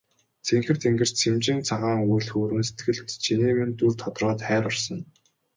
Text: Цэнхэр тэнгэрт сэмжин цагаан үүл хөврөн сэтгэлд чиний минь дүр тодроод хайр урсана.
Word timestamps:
Цэнхэр 0.45 0.77
тэнгэрт 0.83 1.15
сэмжин 1.21 1.59
цагаан 1.67 1.99
үүл 2.09 2.25
хөврөн 2.31 2.63
сэтгэлд 2.67 3.09
чиний 3.23 3.53
минь 3.57 3.77
дүр 3.79 3.93
тодроод 4.01 4.39
хайр 4.47 4.63
урсана. 4.69 5.03